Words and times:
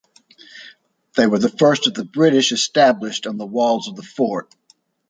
They 1.15 1.27
were 1.27 1.37
the 1.37 1.55
first 1.59 1.85
of 1.85 1.93
the 1.93 2.05
British 2.05 2.51
established 2.51 3.27
on 3.27 3.37
the 3.37 3.45
walls 3.45 3.87
of 3.87 3.95
the 3.95 4.01
Fort. 4.01 4.51